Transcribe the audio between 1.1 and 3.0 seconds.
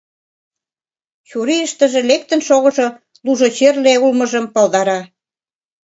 Чурийыштыже лектын шогышо